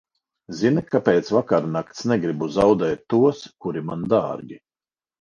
Zini, 0.61 0.81
ka 0.95 1.01
pēc 1.09 1.29
vakarnakts 1.35 2.03
negribu 2.13 2.51
zaudēt 2.57 3.07
tos, 3.15 3.47
kuri 3.67 3.89
man 3.93 4.13
dārgi. 4.17 4.63